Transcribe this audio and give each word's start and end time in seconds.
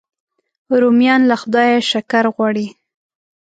رومیان 0.81 1.21
له 1.29 1.35
خدایه 1.41 1.77
شکر 1.91 2.25
غواړي 2.35 2.67